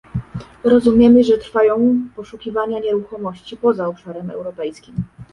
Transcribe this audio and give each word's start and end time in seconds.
Rozumiemy, 0.63 1.23
że 1.23 1.37
trwają 1.37 1.97
poszukiwania 2.15 2.79
nieruchomości 2.79 3.57
poza 3.57 3.87
Obszarem 3.87 4.29
Europejskim 4.31 4.95